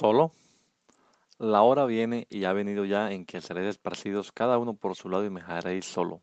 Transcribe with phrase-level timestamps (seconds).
[0.00, 0.32] Solo.
[1.38, 5.10] La hora viene y ha venido ya en que seréis esparcidos cada uno por su
[5.10, 6.22] lado y me dejaréis solo.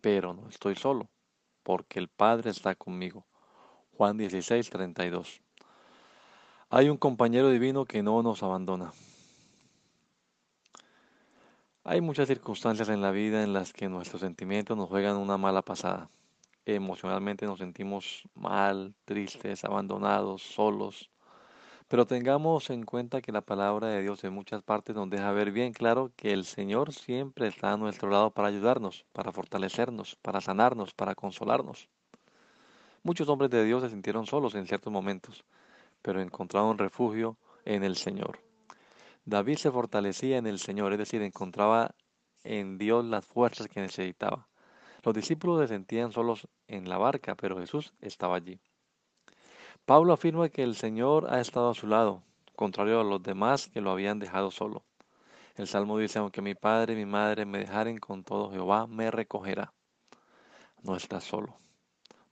[0.00, 1.10] Pero no estoy solo,
[1.62, 3.26] porque el Padre está conmigo.
[3.96, 5.42] Juan 16, 32.
[6.70, 8.92] Hay un compañero divino que no nos abandona.
[11.84, 15.60] Hay muchas circunstancias en la vida en las que nuestros sentimientos nos juegan una mala
[15.60, 16.10] pasada.
[16.64, 21.10] Emocionalmente nos sentimos mal, tristes, abandonados, solos,
[21.88, 25.50] pero tengamos en cuenta que la palabra de Dios en muchas partes nos deja ver
[25.52, 30.42] bien claro que el Señor siempre está a nuestro lado para ayudarnos, para fortalecernos, para
[30.42, 31.88] sanarnos, para consolarnos.
[33.02, 35.46] Muchos hombres de Dios se sintieron solos en ciertos momentos,
[36.02, 38.38] pero encontraron refugio en el Señor.
[39.24, 41.94] David se fortalecía en el Señor, es decir, encontraba
[42.44, 44.46] en Dios las fuerzas que necesitaba.
[45.02, 48.60] Los discípulos se sentían solos en la barca, pero Jesús estaba allí.
[49.88, 52.22] Pablo afirma que el Señor ha estado a su lado,
[52.54, 54.82] contrario a los demás que lo habían dejado solo.
[55.56, 59.10] El Salmo dice, aunque mi padre y mi madre me dejaren con todo, Jehová me
[59.10, 59.72] recogerá.
[60.82, 61.56] No estás solo.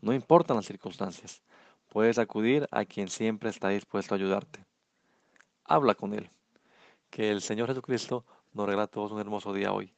[0.03, 1.41] No importan las circunstancias.
[1.89, 4.67] Puedes acudir a quien siempre está dispuesto a ayudarte.
[5.65, 6.29] Habla con Él.
[7.09, 9.95] Que el Señor Jesucristo nos regala a todos un hermoso día hoy.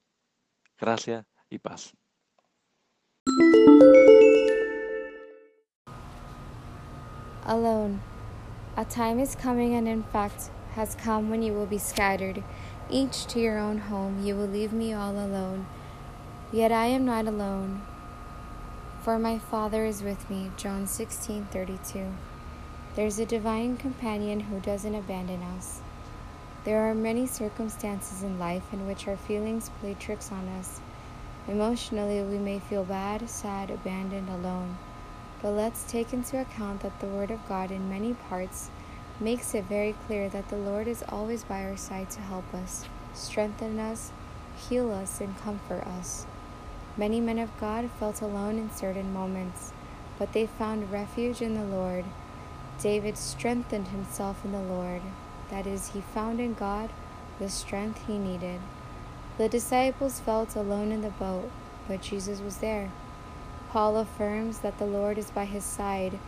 [0.78, 1.92] Gracia y paz.
[7.48, 8.00] Alone.
[8.76, 12.44] A time is coming, and in fact has come, when you will be scattered,
[12.90, 14.22] each to your own home.
[14.22, 15.66] You will leave me all alone.
[16.52, 17.82] Yet I am not alone,
[19.02, 20.50] for my Father is with me.
[20.56, 22.06] John 16 32.
[22.94, 25.80] There's a divine companion who doesn't abandon us.
[26.64, 30.80] There are many circumstances in life in which our feelings play tricks on us.
[31.46, 34.76] Emotionally, we may feel bad, sad, abandoned, alone.
[35.40, 38.70] But let's take into account that the Word of God in many parts
[39.20, 42.84] makes it very clear that the Lord is always by our side to help us,
[43.14, 44.12] strengthen us,
[44.68, 46.26] heal us, and comfort us.
[46.96, 49.72] Many men of God felt alone in certain moments,
[50.18, 52.04] but they found refuge in the Lord.
[52.80, 55.02] David strengthened himself in the Lord.
[55.50, 56.90] That is, he found in God
[57.38, 58.60] the strength he needed.
[59.36, 61.50] The disciples felt alone in the boat,
[61.86, 62.90] but Jesus was there.
[63.70, 66.18] Paul affirms that the Lord is by his side,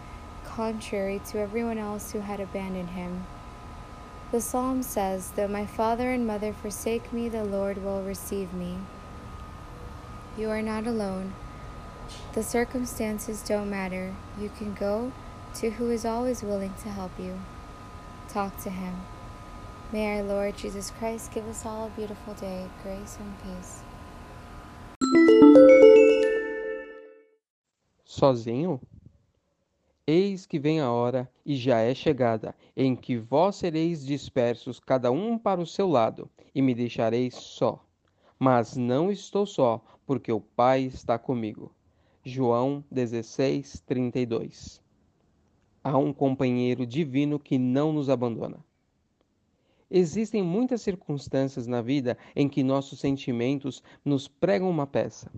[0.44, 3.26] contrary to everyone else who had abandoned him.
[4.30, 8.78] The psalm says, Though my father and mother forsake me, the Lord will receive me.
[10.36, 11.34] You are not alone.
[12.34, 14.14] The circumstances don't matter.
[14.38, 15.12] You can go
[15.56, 17.40] to who is always willing to help you.
[18.28, 19.00] Talk to him.
[19.92, 23.82] May our Lord Jesus Christ give us all a beautiful day, grace and peace.
[28.10, 28.80] Sozinho?
[30.04, 35.12] Eis que vem a hora, e já é chegada, em que vós sereis dispersos, cada
[35.12, 37.80] um para o seu lado, e me deixareis só.
[38.36, 41.72] Mas não estou só, porque o Pai está comigo.
[42.24, 44.82] João 16, 32
[45.84, 48.58] Há um companheiro divino que não nos abandona.
[49.88, 55.30] Existem muitas circunstâncias na vida em que nossos sentimentos nos pregam uma peça.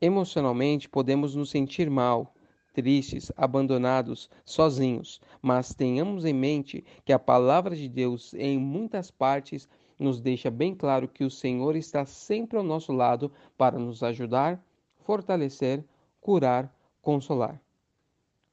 [0.00, 2.34] Emocionalmente, podemos nos sentir mal,
[2.74, 9.66] tristes, abandonados, sozinhos, mas tenhamos em mente que a palavra de Deus, em muitas partes,
[9.98, 14.62] nos deixa bem claro que o Senhor está sempre ao nosso lado para nos ajudar,
[15.06, 15.82] fortalecer,
[16.20, 16.70] curar,
[17.00, 17.58] consolar.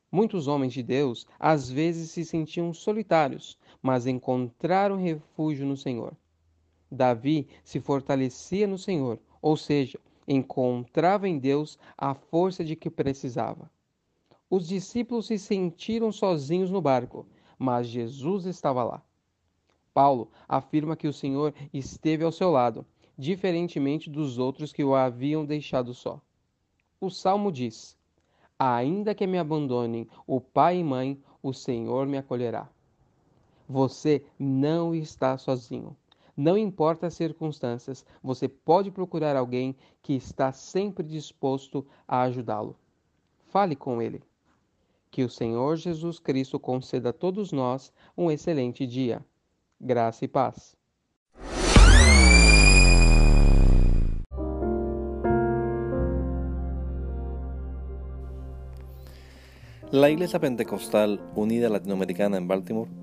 [0.09, 6.15] Muitos homens de Deus às vezes se sentiam solitários, mas encontraram refúgio no Senhor.
[6.89, 13.69] Davi se fortalecia no Senhor, ou seja, encontrava em Deus a força de que precisava.
[14.49, 17.25] Os discípulos se sentiram sozinhos no barco,
[17.57, 19.01] mas Jesus estava lá.
[19.93, 22.85] Paulo afirma que o Senhor esteve ao seu lado,
[23.17, 26.19] diferentemente dos outros que o haviam deixado só.
[26.99, 27.97] O salmo diz:
[28.57, 32.69] Ainda que me abandonem o pai e mãe, o Senhor me acolherá.
[33.67, 35.95] Você não está sozinho.
[36.35, 42.75] Não importa as circunstâncias, você pode procurar alguém que está sempre disposto a ajudá-lo.
[43.49, 44.21] Fale com ele.
[45.11, 49.23] Que o Senhor Jesus Cristo conceda a todos nós um excelente dia.
[49.79, 50.75] Graça e paz.
[59.91, 63.02] La Iglesia Pentecostal Unida Latinoamericana en Baltimore